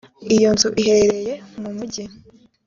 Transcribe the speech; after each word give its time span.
iyo 0.35 0.49
nzu 0.53 0.69
iherereye 0.81 1.33
mu 1.61 1.69
mujyi 1.77 2.03